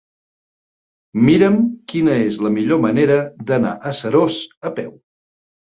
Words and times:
Mira'm 1.27 1.59
quina 1.93 2.17
és 2.23 2.41
la 2.47 2.53
millor 2.57 2.83
manera 2.89 3.21
d'anar 3.53 3.79
a 3.93 3.97
Seròs 4.03 4.45
a 4.73 4.79
peu. 4.83 4.95